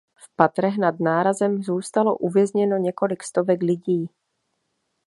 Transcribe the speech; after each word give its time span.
V 0.15 0.35
patrech 0.35 0.77
nad 0.77 0.99
nárazem 0.99 1.63
zůstalo 1.63 2.17
uvězněno 2.17 2.77
několik 2.77 3.23
stovek 3.23 3.61
lidí. 3.63 4.09